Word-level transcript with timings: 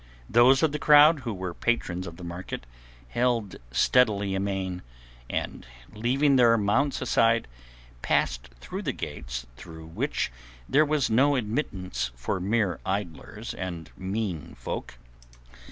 Those 0.27 0.63
of 0.63 0.71
the 0.71 0.79
crowd 0.79 1.19
who 1.19 1.31
were 1.31 1.53
patrons 1.53 2.07
of 2.07 2.17
the 2.17 2.23
market 2.23 2.65
held 3.09 3.57
steadily 3.71 4.33
amain, 4.33 4.81
and, 5.29 5.63
leaving 5.93 6.37
their 6.37 6.57
mounts 6.57 7.03
outside, 7.03 7.47
passed 8.01 8.47
through 8.59 8.81
the 8.81 8.93
gates 8.93 9.45
through 9.57 9.85
which 9.85 10.31
there 10.67 10.85
was 10.85 11.11
no 11.11 11.35
admittance 11.35 12.09
for 12.15 12.39
mere 12.39 12.79
idlers 12.83 13.53
and 13.53 13.91
mean 13.95 14.55
folk. 14.55 14.97